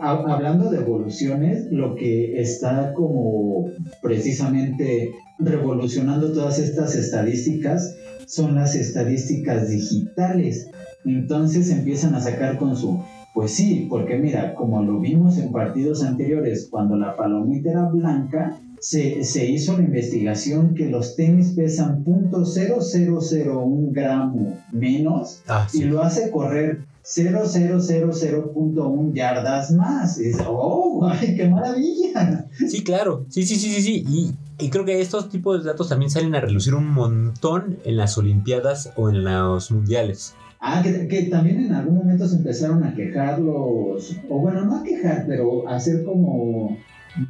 hablando, 0.00 0.70
de 0.70 0.78
evoluciones, 0.78 1.66
lo 1.70 1.94
que 1.94 2.40
está 2.40 2.92
como 2.94 3.66
precisamente 4.02 5.12
revolucionando 5.38 6.32
todas 6.32 6.58
estas 6.58 6.94
estadísticas 6.94 7.94
son 8.26 8.54
las 8.54 8.74
estadísticas 8.74 9.68
digitales. 9.68 10.70
Entonces 11.04 11.70
empiezan 11.70 12.14
a 12.14 12.20
sacar 12.20 12.58
con 12.58 12.76
su, 12.76 13.02
pues 13.34 13.52
sí, 13.52 13.86
porque 13.88 14.18
mira, 14.18 14.54
como 14.54 14.82
lo 14.82 15.00
vimos 15.00 15.38
en 15.38 15.52
partidos 15.52 16.02
anteriores, 16.02 16.68
cuando 16.70 16.96
la 16.96 17.16
palomita 17.16 17.70
era 17.70 17.88
blanca, 17.88 18.60
se, 18.80 19.24
se, 19.24 19.46
hizo 19.46 19.76
la 19.76 19.84
investigación 19.84 20.74
que 20.74 20.88
los 20.88 21.16
tenis 21.16 21.52
pesan 21.56 22.04
.0001 22.04 23.92
gramo 23.92 24.58
menos 24.72 25.42
ah, 25.48 25.66
y 25.72 25.84
lo 25.84 26.02
hace 26.02 26.30
correr 26.30 26.86
0.000.1 27.08 29.14
yardas 29.14 29.70
más. 29.72 30.18
Es, 30.18 30.36
¡Oh, 30.46 31.10
qué 31.20 31.48
maravilla! 31.48 32.46
Sí, 32.68 32.84
claro. 32.84 33.24
Sí, 33.30 33.44
sí, 33.44 33.56
sí, 33.56 33.70
sí, 33.70 33.82
sí. 33.82 34.04
Y, 34.06 34.34
y, 34.58 34.68
creo 34.68 34.84
que 34.84 35.00
estos 35.00 35.30
tipos 35.30 35.62
de 35.62 35.70
datos 35.70 35.88
también 35.88 36.10
salen 36.10 36.34
a 36.34 36.40
relucir 36.40 36.74
un 36.74 36.86
montón 36.86 37.78
en 37.84 37.96
las 37.96 38.18
Olimpiadas 38.18 38.92
o 38.96 39.08
en 39.08 39.24
los 39.24 39.70
Mundiales. 39.70 40.34
Ah, 40.60 40.82
que, 40.82 41.06
que 41.06 41.22
también 41.24 41.66
en 41.66 41.72
algún 41.72 41.98
momento 41.98 42.26
se 42.26 42.36
empezaron 42.36 42.82
a 42.84 42.94
quejar 42.94 43.38
los. 43.38 44.16
O 44.28 44.40
bueno, 44.40 44.64
no 44.64 44.76
a 44.76 44.82
quejar, 44.82 45.24
pero 45.26 45.68
a 45.68 45.76
hacer 45.76 46.04
como. 46.04 46.76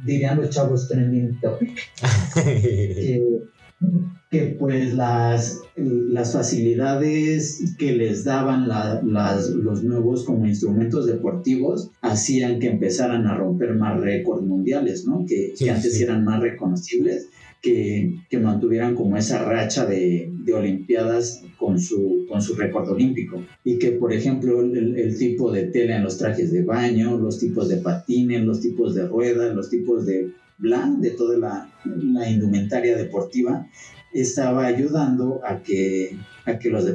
Dirían 0.05 0.37
los 0.37 0.49
chavos 0.49 0.87
trending 0.87 1.39
topic. 1.39 1.77
que 4.29 4.55
pues 4.59 4.93
las, 4.93 5.59
las 5.75 6.33
facilidades 6.33 7.75
que 7.79 7.93
les 7.93 8.23
daban 8.23 8.67
las, 8.67 9.49
los 9.49 9.83
nuevos 9.83 10.23
como 10.23 10.45
instrumentos 10.45 11.07
deportivos 11.07 11.89
hacían 12.01 12.59
que 12.59 12.67
empezaran 12.67 13.25
a 13.25 13.35
romper 13.35 13.73
más 13.73 13.99
récords 13.99 14.45
mundiales, 14.45 15.05
¿no? 15.07 15.25
Que, 15.25 15.53
antes 15.69 15.99
eran 15.99 16.25
más 16.25 16.41
reconocibles, 16.41 17.29
que, 17.61 18.15
que, 18.29 18.39
mantuvieran 18.39 18.95
como 18.95 19.17
esa 19.17 19.43
racha 19.43 19.85
de, 19.85 20.31
de 20.31 20.53
Olimpiadas 20.53 21.43
con 21.57 21.79
su, 21.79 22.25
con 22.29 22.41
su 22.41 22.55
récord 22.55 22.89
olímpico. 22.89 23.43
Y 23.63 23.77
que, 23.77 23.91
por 23.91 24.13
ejemplo, 24.13 24.61
el, 24.61 24.97
el, 24.97 25.17
tipo 25.17 25.51
de 25.51 25.63
tela 25.63 25.97
en 25.97 26.03
los 26.03 26.17
trajes 26.17 26.51
de 26.51 26.63
baño, 26.63 27.17
los 27.17 27.39
tipos 27.39 27.67
de 27.67 27.77
patines, 27.77 28.43
los 28.43 28.61
tipos 28.61 28.95
de 28.95 29.07
ruedas, 29.07 29.55
los 29.55 29.69
tipos 29.69 30.05
de 30.05 30.31
blan, 30.57 31.01
de 31.01 31.11
toda 31.11 31.37
la, 31.37 31.69
la 31.85 32.29
indumentaria 32.29 32.95
deportiva, 32.97 33.67
estaba 34.13 34.65
ayudando 34.65 35.41
a 35.45 35.61
que, 35.61 36.17
a 36.45 36.57
que 36.57 36.69
los, 36.69 36.85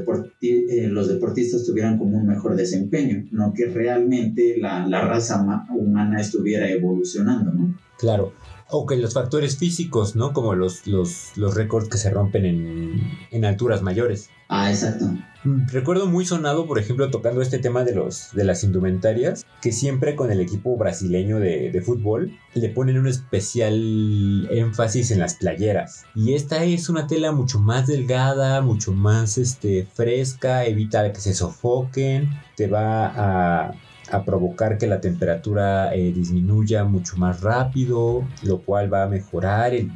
eh, 0.41 0.89
los 0.89 1.09
deportistas 1.09 1.65
tuvieran 1.65 1.99
como 1.99 2.19
un 2.19 2.27
mejor 2.27 2.57
desempeño, 2.57 3.25
no 3.31 3.53
que 3.55 3.67
realmente 3.67 4.57
la, 4.59 4.87
la 4.87 5.03
raza 5.03 5.45
humana 5.71 6.21
estuviera 6.21 6.69
evolucionando, 6.69 7.53
¿no? 7.53 7.79
Claro. 7.99 8.33
O 8.71 8.87
que 8.87 8.97
los 8.97 9.15
factores 9.15 9.57
físicos, 9.59 10.17
¿no? 10.17 10.33
Como 10.33 10.55
los, 10.55 10.87
los, 10.87 11.37
los 11.37 11.55
récords 11.55 11.89
que 11.89 11.99
se 11.99 12.11
rompen 12.11 12.45
en, 12.45 13.19
en 13.31 13.45
alturas 13.45 13.83
mayores. 13.83 14.31
Ah, 14.49 14.71
exacto. 14.71 15.07
Mm, 15.45 15.67
recuerdo 15.69 16.07
muy 16.07 16.25
sonado, 16.25 16.67
por 16.67 16.79
ejemplo, 16.79 17.11
tocando 17.11 17.43
este 17.43 17.59
tema 17.59 17.85
de, 17.85 17.95
los, 17.95 18.31
de 18.33 18.45
las 18.45 18.65
indumentarias, 18.65 19.45
que 19.61 19.73
siempre 19.73 20.17
con 20.17 20.31
el 20.31 20.41
equipo 20.41 20.77
brasileño 20.77 21.39
de, 21.39 21.71
de, 21.71 21.83
fútbol 21.83 22.39
le 22.55 22.69
ponen 22.69 22.99
un 22.99 23.07
especial 23.07 24.49
énfasis 24.51 25.11
en 25.11 25.21
las 25.21 25.35
playeras. 25.35 26.05
Y 26.15 26.35
esta 26.35 26.65
es 26.65 26.89
una 26.89 27.07
tela 27.07 27.33
mucho 27.33 27.59
más 27.59 27.87
delgada, 27.87 28.61
mucho 28.61 28.93
más 28.93 29.39
este, 29.39 29.87
fresca, 29.93 30.67
evita 30.67 31.13
que 31.13 31.21
se 31.21 31.35
sofoquen, 31.35 32.31
te 32.57 32.67
va 32.67 33.07
a 33.07 33.75
a 34.11 34.25
provocar 34.25 34.79
que 34.79 34.87
la 34.87 35.01
temperatura 35.01 35.95
eh, 35.95 36.13
disminuya 36.13 36.85
mucho 36.85 37.17
más 37.17 37.41
rápido, 37.41 38.27
lo 38.43 38.63
cual 38.63 38.93
va 38.93 39.05
a 39.05 39.09
mejorar 39.09 39.75
el... 39.75 39.91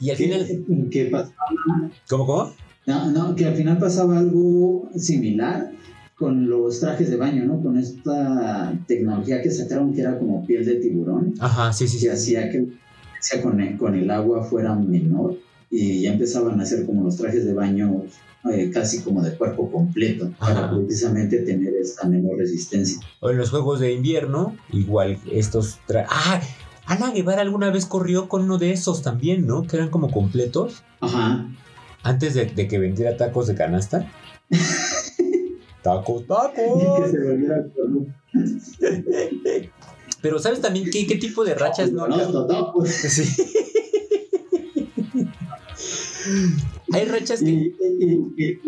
Y 0.00 0.10
al 0.10 0.16
final... 0.16 0.46
¿Qué 0.90 1.06
pasaba? 1.06 1.34
¿Cómo, 2.08 2.26
cómo? 2.26 2.52
No, 2.86 3.10
no, 3.10 3.34
que 3.34 3.46
al 3.46 3.54
final 3.54 3.78
pasaba 3.78 4.18
algo 4.18 4.90
similar 4.96 5.70
con 6.16 6.48
los 6.48 6.80
trajes 6.80 7.10
de 7.10 7.16
baño, 7.16 7.44
¿no? 7.44 7.60
Con 7.60 7.76
esta 7.76 8.72
tecnología 8.86 9.42
que 9.42 9.50
sacaron 9.50 9.92
que 9.92 10.00
era 10.02 10.18
como 10.18 10.44
piel 10.46 10.64
de 10.64 10.76
tiburón. 10.76 11.34
Ajá, 11.40 11.72
sí, 11.72 11.88
sí. 11.88 12.00
Que 12.00 12.12
hacía 12.12 12.50
que 12.50 12.66
con 13.42 13.60
el, 13.60 13.76
con 13.76 13.94
el 13.94 14.10
agua 14.10 14.42
fuera 14.42 14.74
menor 14.74 15.36
y 15.70 16.02
ya 16.02 16.12
empezaban 16.12 16.60
a 16.60 16.64
hacer 16.64 16.84
como 16.84 17.04
los 17.04 17.16
trajes 17.16 17.44
de 17.44 17.54
baño 17.54 18.02
eh, 18.50 18.70
casi 18.72 19.02
como 19.02 19.22
de 19.22 19.36
cuerpo 19.36 19.70
completo 19.70 20.32
para 20.38 20.70
precisamente 20.70 21.38
tener 21.38 21.74
esta 21.74 22.08
menor 22.08 22.38
resistencia. 22.38 22.98
O 23.20 23.30
en 23.30 23.38
los 23.38 23.50
juegos 23.50 23.78
de 23.80 23.92
invierno, 23.92 24.56
igual 24.72 25.18
estos 25.30 25.78
trajes... 25.86 26.10
¡Ah! 26.10 26.40
Ana 26.84 27.12
Guevara 27.12 27.42
alguna 27.42 27.70
vez 27.70 27.86
corrió 27.86 28.28
con 28.28 28.42
uno 28.42 28.58
de 28.58 28.72
esos 28.72 29.02
también, 29.02 29.46
¿no? 29.46 29.62
Que 29.66 29.76
eran 29.76 29.90
como 29.90 30.10
completos. 30.10 30.82
Ajá. 31.00 31.48
Antes 32.02 32.34
de, 32.34 32.46
de 32.46 32.66
que 32.66 32.78
vendiera 32.78 33.16
tacos 33.16 33.46
de 33.46 33.54
canasta. 33.54 34.10
tacos, 35.82 36.26
tacos. 36.26 36.54
Que 36.54 37.10
se 37.10 37.20
volviera 37.22 37.64
Pero 40.20 40.38
¿sabes 40.38 40.60
también 40.60 40.90
qué, 40.90 41.06
qué 41.06 41.16
tipo 41.16 41.44
de 41.44 41.54
rachas 41.54 41.92
no? 41.92 42.08
no, 42.08 42.46
tacos. 42.46 42.88
Sí. 42.88 43.24
Hay 46.92 47.04
rachas 47.06 47.40
que... 47.40 47.50
Y, 47.50 47.74
y- 48.00 48.32
y 48.36 48.58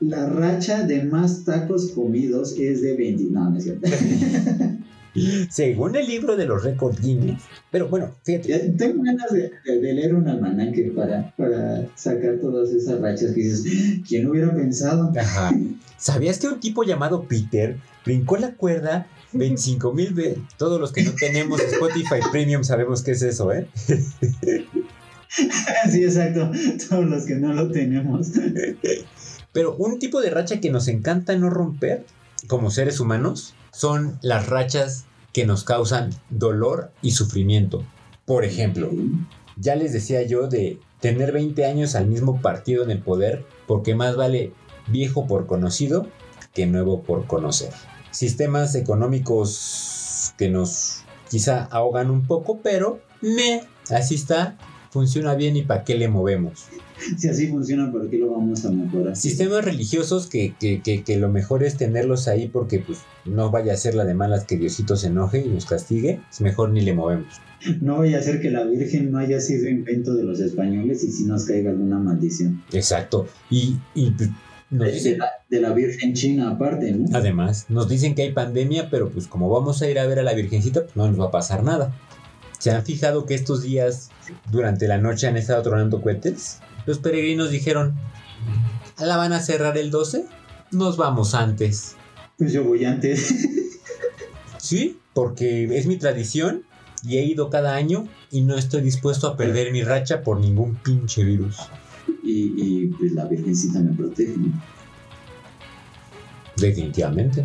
la 0.00 0.28
racha 0.28 0.82
de 0.82 1.04
más 1.04 1.44
tacos 1.44 1.90
comidos 1.92 2.54
es 2.58 2.82
de 2.82 2.94
20. 2.96 3.24
No, 3.30 3.50
no 3.50 3.56
es 3.58 3.64
cierto. 3.64 3.88
Según 5.48 5.94
el 5.94 6.06
libro 6.08 6.36
de 6.36 6.44
los 6.44 6.64
récords 6.64 7.00
Guinness. 7.00 7.42
Pero 7.70 7.88
bueno, 7.88 8.10
fíjate. 8.24 8.48
Ya 8.48 8.76
Tengo 8.76 9.02
ganas 9.04 9.30
de, 9.32 9.52
de- 9.64 9.80
de 9.80 9.92
leer 9.94 10.12
un 10.14 10.26
almanaque 10.28 10.92
para, 10.94 11.32
para 11.36 11.86
sacar 11.94 12.38
todas 12.40 12.70
esas 12.72 13.00
rachas 13.00 13.30
que 13.32 13.40
dices, 13.42 13.64
¿quién 14.08 14.28
hubiera 14.28 14.52
pensado? 14.54 15.12
Ajá. 15.16 15.52
¿Sabías 15.98 16.38
que 16.40 16.48
un 16.48 16.58
tipo 16.58 16.82
llamado 16.82 17.22
Peter 17.28 17.76
brincó 18.04 18.36
la 18.36 18.54
cuerda 18.56 19.06
25 19.32 19.92
mil 19.94 20.12
veces? 20.14 20.38
Todos 20.58 20.80
los 20.80 20.90
que 20.92 21.04
no 21.04 21.12
tenemos 21.12 21.60
Spotify 21.60 22.16
Premium 22.32 22.64
sabemos 22.64 23.02
qué 23.04 23.12
es 23.12 23.22
eso, 23.22 23.52
¿eh? 23.52 23.68
Sí, 25.90 26.04
exacto. 26.04 26.50
Todos 26.88 27.06
los 27.06 27.24
que 27.24 27.36
no 27.36 27.52
lo 27.52 27.70
tenemos. 27.70 28.28
Pero 29.52 29.76
un 29.76 29.98
tipo 29.98 30.20
de 30.20 30.30
racha 30.30 30.60
que 30.60 30.70
nos 30.70 30.88
encanta 30.88 31.36
no 31.36 31.50
romper 31.50 32.04
como 32.46 32.70
seres 32.70 33.00
humanos 33.00 33.54
son 33.72 34.18
las 34.22 34.48
rachas 34.48 35.04
que 35.32 35.46
nos 35.46 35.64
causan 35.64 36.10
dolor 36.30 36.92
y 37.02 37.12
sufrimiento. 37.12 37.84
Por 38.24 38.44
ejemplo, 38.44 38.90
ya 39.56 39.76
les 39.76 39.92
decía 39.92 40.22
yo 40.22 40.48
de 40.48 40.78
tener 41.00 41.32
20 41.32 41.64
años 41.66 41.94
al 41.94 42.06
mismo 42.06 42.40
partido 42.40 42.84
en 42.84 42.90
el 42.90 43.00
poder 43.00 43.44
porque 43.66 43.94
más 43.94 44.16
vale 44.16 44.52
viejo 44.86 45.26
por 45.26 45.46
conocido 45.46 46.06
que 46.54 46.66
nuevo 46.66 47.02
por 47.02 47.26
conocer. 47.26 47.70
Sistemas 48.10 48.74
económicos 48.74 50.32
que 50.38 50.48
nos 50.48 51.02
quizá 51.28 51.64
ahogan 51.64 52.10
un 52.10 52.26
poco, 52.26 52.60
pero 52.62 53.00
me, 53.20 53.62
así 53.90 54.14
está, 54.14 54.56
funciona 54.94 55.34
bien 55.34 55.56
y 55.56 55.62
para 55.62 55.82
qué 55.82 55.96
le 55.96 56.08
movemos. 56.08 56.66
Si 57.18 57.28
así 57.28 57.48
funciona, 57.48 57.90
¿por 57.90 58.08
qué 58.08 58.16
lo 58.16 58.30
vamos 58.30 58.64
a 58.64 58.70
mejorar? 58.70 59.16
Sistemas 59.16 59.64
religiosos 59.64 60.28
que, 60.28 60.54
que, 60.58 60.80
que, 60.80 61.02
que 61.02 61.16
lo 61.18 61.28
mejor 61.28 61.64
es 61.64 61.76
tenerlos 61.76 62.28
ahí 62.28 62.46
porque 62.48 62.78
pues 62.78 63.00
no 63.24 63.50
vaya 63.50 63.72
a 63.72 63.76
ser 63.76 63.96
la 63.96 64.04
de 64.04 64.14
malas 64.14 64.44
que 64.44 64.56
Diosito 64.56 64.96
se 64.96 65.08
enoje 65.08 65.44
y 65.44 65.48
nos 65.48 65.66
castigue, 65.66 66.20
es 66.30 66.40
mejor 66.40 66.70
ni 66.70 66.80
le 66.80 66.94
movemos. 66.94 67.26
No 67.80 67.98
vaya 67.98 68.18
a 68.18 68.22
ser 68.22 68.40
que 68.40 68.50
la 68.50 68.62
Virgen 68.64 69.10
no 69.10 69.18
haya 69.18 69.40
sido 69.40 69.68
invento 69.68 70.14
de 70.14 70.22
los 70.22 70.38
españoles 70.38 71.02
y 71.02 71.10
si 71.10 71.24
nos 71.24 71.44
caiga 71.44 71.70
alguna 71.70 71.98
maldición. 71.98 72.62
Exacto. 72.72 73.26
Y, 73.50 73.76
y 73.96 74.12
pues, 74.12 74.30
nos 74.70 74.86
De, 74.86 74.92
dicen, 74.92 75.18
la, 75.18 75.26
de 75.50 75.60
la 75.60 75.72
Virgen 75.72 76.14
China 76.14 76.50
aparte, 76.50 76.92
¿no? 76.92 77.06
además, 77.12 77.66
nos 77.68 77.88
dicen 77.88 78.14
que 78.14 78.22
hay 78.22 78.32
pandemia, 78.32 78.88
pero 78.90 79.10
pues 79.10 79.26
como 79.26 79.50
vamos 79.50 79.82
a 79.82 79.90
ir 79.90 79.98
a 79.98 80.06
ver 80.06 80.20
a 80.20 80.22
la 80.22 80.34
Virgencita, 80.34 80.82
pues 80.84 80.94
no 80.94 81.08
nos 81.08 81.18
va 81.18 81.26
a 81.26 81.30
pasar 81.32 81.64
nada. 81.64 81.92
¿Se 82.60 82.70
han 82.70 82.84
fijado 82.84 83.26
que 83.26 83.34
estos 83.34 83.62
días 83.62 84.10
durante 84.50 84.88
la 84.88 84.98
noche 84.98 85.26
han 85.26 85.36
estado 85.36 85.62
tronando 85.62 86.00
cohetes? 86.00 86.60
Los 86.86 86.98
peregrinos 86.98 87.50
dijeron, 87.50 87.94
¿la 88.98 89.16
van 89.16 89.32
a 89.32 89.40
cerrar 89.40 89.76
el 89.78 89.90
12? 89.90 90.26
Nos 90.70 90.96
vamos 90.96 91.34
antes. 91.34 91.96
Pues 92.38 92.52
yo 92.52 92.64
voy 92.64 92.84
antes. 92.84 93.34
Sí, 94.64 94.98
porque 95.12 95.76
es 95.76 95.84
mi 95.86 95.98
tradición 95.98 96.62
y 97.02 97.18
he 97.18 97.22
ido 97.22 97.50
cada 97.50 97.74
año 97.74 98.08
y 98.30 98.40
no 98.40 98.56
estoy 98.56 98.80
dispuesto 98.80 99.28
a 99.28 99.36
perder 99.36 99.70
mi 99.72 99.82
racha 99.82 100.22
por 100.22 100.40
ningún 100.40 100.76
pinche 100.76 101.22
virus. 101.22 101.58
y, 102.22 102.54
y, 102.56 102.86
pues 102.86 103.12
la 103.12 103.26
Virgencita 103.26 103.80
me 103.80 103.94
protege. 103.94 104.32
¿no? 104.38 104.58
Definitivamente. 106.56 107.44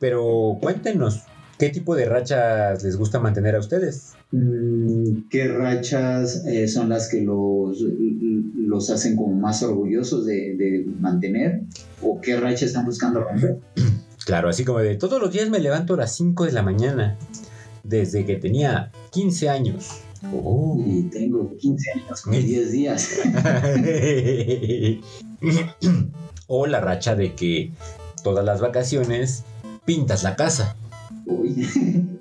Pero 0.00 0.58
cuéntenos, 0.60 1.20
¿qué 1.58 1.68
tipo 1.68 1.94
de 1.94 2.06
rachas 2.06 2.82
les 2.82 2.96
gusta 2.96 3.20
mantener 3.20 3.54
a 3.54 3.60
ustedes? 3.60 4.09
Mm, 4.32 5.28
¿Qué 5.28 5.48
rachas 5.48 6.44
eh, 6.46 6.68
son 6.68 6.88
las 6.88 7.08
que 7.08 7.20
los, 7.22 7.82
los 8.56 8.90
hacen 8.90 9.16
como 9.16 9.34
más 9.34 9.62
orgullosos 9.62 10.24
de, 10.26 10.56
de 10.56 10.86
mantener? 11.00 11.62
¿O 12.02 12.20
qué 12.20 12.38
rachas 12.38 12.62
están 12.64 12.84
buscando 12.84 13.20
romper? 13.22 13.58
Claro, 14.26 14.50
así 14.50 14.64
como 14.64 14.80
de 14.80 14.96
todos 14.96 15.20
los 15.20 15.32
días 15.32 15.48
me 15.48 15.58
levanto 15.58 15.94
a 15.94 15.96
las 15.96 16.14
5 16.14 16.44
de 16.44 16.52
la 16.52 16.62
mañana, 16.62 17.16
desde 17.82 18.24
que 18.26 18.36
tenía 18.36 18.92
15 19.12 19.48
años. 19.48 20.02
Oh. 20.32 20.78
Y 20.86 21.04
tengo 21.04 21.56
15 21.56 21.90
años 21.92 22.20
con 22.20 22.34
Sí. 22.34 22.42
10 22.42 22.70
días. 22.70 23.08
o 26.46 26.66
la 26.66 26.80
racha 26.80 27.16
de 27.16 27.34
que 27.34 27.72
todas 28.22 28.44
las 28.44 28.60
vacaciones 28.60 29.42
pintas 29.86 30.22
la 30.22 30.36
casa. 30.36 30.76
Uy. 31.26 31.66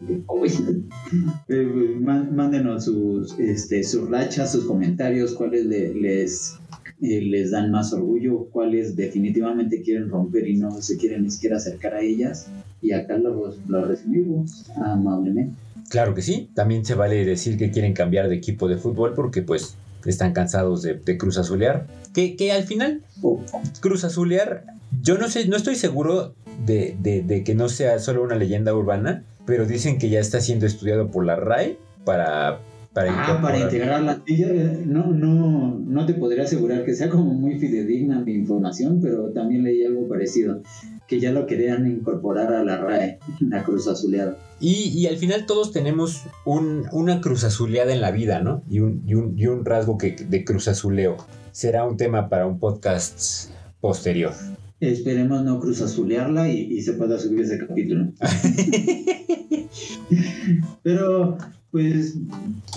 Eh, 1.48 1.96
má- 2.00 2.28
Mándenos 2.32 2.86
sus, 2.86 3.38
este, 3.40 3.84
sus 3.84 4.10
rachas, 4.10 4.52
sus 4.52 4.66
comentarios, 4.66 5.34
cuáles 5.34 5.66
le- 5.66 5.94
les, 5.94 6.56
eh, 7.02 7.22
les 7.22 7.52
dan 7.52 7.72
más 7.72 7.94
orgullo, 7.94 8.46
cuáles 8.52 8.96
definitivamente 8.96 9.82
quieren 9.82 10.10
romper 10.10 10.48
y 10.48 10.58
no 10.58 10.82
se 10.82 10.98
quieren 10.98 11.24
ni 11.24 11.32
siquiera 11.32 11.58
acercar 11.58 11.94
a 11.96 12.02
ellas. 12.02 12.48
Y 12.82 12.92
acá 12.94 13.18
lo, 13.18 13.54
lo 13.68 13.86
recibimos 13.86 14.66
amablemente. 14.76 15.56
Claro 15.90 16.14
que 16.14 16.22
sí, 16.22 16.50
también 16.54 16.86
se 16.86 16.94
vale 16.94 17.26
decir 17.26 17.58
que 17.58 17.72
quieren 17.72 17.94
cambiar 17.94 18.30
de 18.30 18.36
equipo 18.36 18.68
de 18.68 18.78
fútbol 18.78 19.14
porque 19.16 19.42
pues 19.42 19.76
están 20.06 20.34
cansados 20.34 20.82
de, 20.84 20.94
de 20.94 21.18
Cruz 21.18 21.38
Azulear. 21.38 21.88
Que, 22.14 22.36
que 22.36 22.52
al 22.52 22.64
final, 22.64 23.02
Cruz 23.82 24.04
Azulear, 24.04 24.66
yo 25.02 25.18
no 25.18 25.28
sé, 25.28 25.48
no 25.48 25.56
estoy 25.58 25.76
seguro 25.76 26.36
de, 26.66 26.96
de- 27.02 27.24
de 27.24 27.44
que 27.44 27.56
no 27.56 27.70
sea 27.70 28.00
solo 28.00 28.24
una 28.24 28.36
leyenda 28.36 28.74
urbana, 28.76 29.24
pero 29.50 29.66
dicen 29.66 29.98
que 29.98 30.10
ya 30.10 30.20
está 30.22 30.40
siendo 30.40 30.66
estudiado 30.66 31.10
por 31.12 31.26
la 31.26 31.36
RAE 31.36 31.78
para... 32.06 32.62
Para, 32.94 33.12
Ah, 33.14 33.40
para. 33.40 33.58
Y 34.26 34.38
ya, 34.38 34.48
eh, 34.48 34.84
No, 34.86 35.08
no, 35.08 35.78
no 35.80 36.06
te 36.08 36.16
podría 36.16 36.44
asegurar 36.44 36.86
que 36.86 36.96
sea 36.96 37.08
como 37.10 37.34
muy 37.36 37.60
fidedigna 37.60 38.20
mi 38.22 38.34
información, 38.34 39.00
pero 39.02 39.30
también 39.32 39.64
leí 39.64 39.86
algo 39.86 40.08
parecido, 40.08 40.62
que 41.08 41.20
ya 41.20 41.32
lo 41.32 41.46
querían 41.46 41.86
incorporar 41.86 42.52
a 42.52 42.64
la 42.64 42.78
RAE, 42.78 43.20
la 43.42 43.64
Cruz 43.64 43.88
Azuleada. 43.88 44.38
Y, 44.60 44.90
y 44.96 45.06
al 45.06 45.18
final 45.18 45.46
todos 45.46 45.72
tenemos 45.72 46.24
un- 46.46 46.88
una 46.92 47.22
cruz 47.22 47.44
azuleada 47.44 47.94
en 47.94 48.02
la 48.02 48.10
vida, 48.12 48.42
¿no? 48.42 48.64
Y 48.70 48.80
un, 48.80 49.04
y 49.06 49.14
un, 49.14 49.38
y 49.38 49.46
un 49.46 49.66
rasgo 49.66 49.98
que, 50.00 50.12
de 50.28 50.44
cruz 50.44 50.68
azuleo. 50.68 51.18
Será 51.52 51.86
un 51.86 51.96
tema 51.96 52.28
para 52.28 52.48
un 52.48 52.60
podcast 52.60 53.52
posterior. 53.82 54.34
Esperemos 54.80 55.44
no 55.44 55.60
Cruz 55.60 55.82
Azulearla 55.82 56.50
y, 56.50 56.62
y 56.74 56.82
se 56.82 56.94
pueda 56.94 57.20
subir 57.20 57.42
ese 57.42 57.60
capítulo. 57.60 58.12
Pero, 60.84 61.38
pues, 61.72 62.16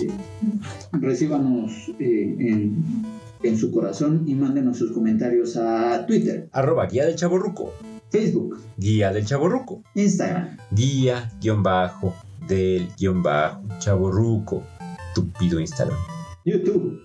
eh, 0.01 0.09
recíbanos 0.93 1.71
eh, 1.99 2.35
en, 2.39 2.75
en 3.43 3.57
su 3.57 3.71
corazón 3.71 4.23
y 4.27 4.35
mándenos 4.35 4.77
sus 4.77 4.91
comentarios 4.91 5.57
a 5.57 6.05
Twitter, 6.05 6.49
Arroba 6.51 6.87
guía 6.87 7.05
del 7.05 7.15
chaborruco. 7.15 7.73
Facebook, 8.11 8.59
Guía 8.77 9.11
del 9.11 9.25
chaborruco. 9.25 9.81
Instagram. 9.95 10.57
Guía 10.71 11.31
guion 11.41 11.63
bajo 11.63 12.13
del 12.47 12.87
guion 12.97 13.23
bajo 13.23 13.61
chaborruco. 13.79 14.63
Tupido 15.15 15.59
Instagram. 15.59 15.97
YouTube 16.45 16.99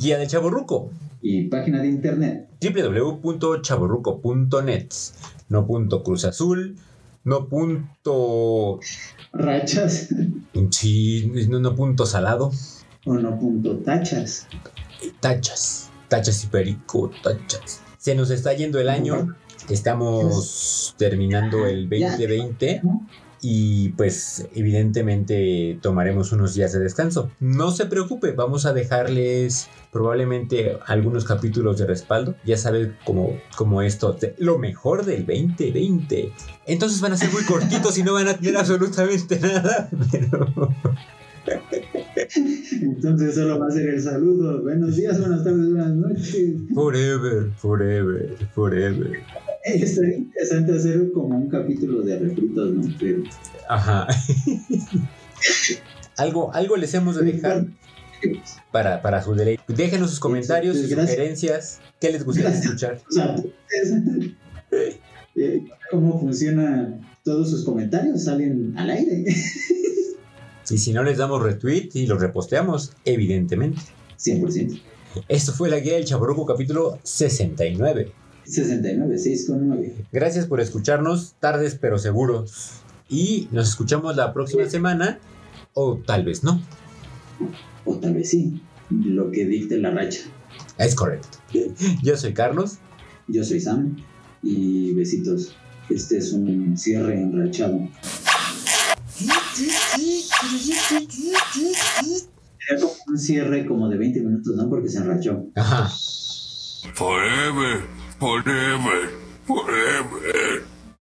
Guía 0.00 0.18
del 0.18 0.28
chaborruco. 0.28 0.90
y 1.22 1.48
página 1.48 1.80
de 1.82 1.88
internet. 1.88 2.48
www.chaborruco.net. 2.72 4.88
No 5.48 5.66
punto 5.66 6.02
cruz 6.02 6.24
azul. 6.24 6.76
No 7.24 7.48
punto. 7.48 8.80
Rachas 9.32 10.08
Sí, 10.70 11.32
no, 11.48 11.58
no 11.58 11.74
punto 11.74 12.06
salado. 12.06 12.52
o 13.06 13.14
no 13.14 13.38
punto 13.38 13.78
tachas. 13.78 14.46
Tachas. 15.20 15.90
Tachas 16.08 16.44
y 16.44 16.46
perico, 16.48 17.10
tachas. 17.22 17.80
Se 17.98 18.14
nos 18.14 18.30
está 18.30 18.52
yendo 18.52 18.78
el 18.78 18.88
año 18.88 19.34
Estamos 19.68 20.94
terminando 20.98 21.66
el 21.66 21.88
2020 21.88 22.82
y 23.46 23.90
pues 23.90 24.48
evidentemente 24.54 25.78
tomaremos 25.82 26.32
unos 26.32 26.54
días 26.54 26.72
de 26.72 26.78
descanso. 26.80 27.30
No 27.40 27.72
se 27.72 27.84
preocupe, 27.84 28.32
vamos 28.32 28.64
a 28.64 28.72
dejarles 28.72 29.68
probablemente 29.92 30.78
algunos 30.86 31.26
capítulos 31.26 31.76
de 31.76 31.84
respaldo. 31.86 32.36
Ya 32.46 32.56
saben 32.56 32.96
como, 33.04 33.38
como 33.54 33.82
esto, 33.82 34.16
lo 34.38 34.58
mejor 34.58 35.04
del 35.04 35.26
2020. 35.26 36.32
Entonces 36.64 37.02
van 37.02 37.12
a 37.12 37.18
ser 37.18 37.30
muy 37.32 37.42
cortitos 37.42 37.98
y 37.98 38.02
no 38.02 38.14
van 38.14 38.28
a 38.28 38.38
tener 38.38 38.56
absolutamente 38.56 39.38
nada. 39.38 39.90
Entonces 42.80 43.34
solo 43.34 43.58
va 43.58 43.66
a 43.66 43.70
ser 43.70 43.90
el 43.90 44.00
saludo. 44.00 44.62
Buenos 44.62 44.96
días, 44.96 45.20
buenas 45.20 45.44
tardes, 45.44 45.70
buenas 45.70 45.92
noches. 45.92 46.54
Forever, 46.74 47.50
forever, 47.58 48.38
forever. 48.54 49.22
Estaría 49.64 50.16
interesante 50.16 50.72
hacer 50.72 51.10
como 51.12 51.38
un 51.38 51.48
capítulo 51.48 52.02
de 52.02 52.18
refritos, 52.18 52.70
¿no? 52.70 52.82
Ajá. 53.68 54.06
algo, 56.18 56.52
algo 56.52 56.76
les 56.76 56.92
hemos 56.92 57.16
de 57.16 57.24
dejar 57.24 57.66
para, 58.70 59.00
para 59.00 59.22
su 59.22 59.34
deleite. 59.34 59.62
Déjenos 59.68 60.10
sus 60.10 60.20
comentarios, 60.20 60.76
sus 60.76 60.90
sugerencias. 60.90 61.80
¿Qué 61.98 62.12
les 62.12 62.24
gustaría 62.24 62.50
escuchar? 62.50 63.00
Eh, 65.36 65.64
¿Cómo 65.90 66.20
funciona? 66.20 67.00
Todos 67.22 67.50
sus 67.50 67.64
comentarios 67.64 68.24
salen 68.24 68.74
al 68.76 68.90
aire. 68.90 69.24
y 70.70 70.78
si 70.78 70.92
no 70.92 71.02
les 71.02 71.16
damos 71.16 71.42
retweet 71.42 71.88
y 71.94 72.06
los 72.06 72.20
reposteamos, 72.20 72.92
evidentemente. 73.06 73.80
100%. 74.18 74.78
Esto 75.28 75.52
fue 75.52 75.70
la 75.70 75.78
guía 75.78 75.94
del 75.94 76.04
Chaborruco 76.04 76.44
capítulo 76.44 76.98
69. 77.02 78.12
69, 78.44 79.18
6 79.18 79.46
con 79.46 79.68
9. 79.68 79.94
Gracias 80.12 80.46
por 80.46 80.60
escucharnos, 80.60 81.34
tardes 81.40 81.76
pero 81.80 81.98
seguros. 81.98 82.80
Y 83.08 83.48
nos 83.52 83.68
escuchamos 83.68 84.16
la 84.16 84.32
próxima 84.32 84.68
semana, 84.68 85.18
o 85.74 85.98
tal 85.98 86.24
vez 86.24 86.42
no. 86.42 86.62
O 87.84 87.96
tal 87.96 88.14
vez 88.14 88.30
sí, 88.30 88.62
lo 88.90 89.30
que 89.30 89.44
dicte 89.44 89.78
la 89.78 89.90
racha. 89.90 90.20
Es 90.78 90.94
correcto. 90.94 91.38
Yo 92.02 92.16
soy 92.16 92.32
Carlos. 92.34 92.78
Yo 93.28 93.44
soy 93.44 93.60
Sam. 93.60 93.96
Y 94.42 94.92
besitos. 94.94 95.54
Este 95.88 96.18
es 96.18 96.32
un 96.32 96.76
cierre 96.76 97.20
enrachado. 97.20 97.88
Era 102.68 102.80
como 102.80 102.92
un 103.08 103.18
cierre 103.18 103.66
como 103.66 103.88
de 103.88 103.98
20 103.98 104.20
minutos, 104.20 104.56
¿no? 104.56 104.68
Porque 104.68 104.88
se 104.88 104.98
enrachó. 104.98 105.46
Ajá. 105.54 105.90
Forever, 106.94 107.84
forever, 108.18 109.08
forever. 109.46 110.73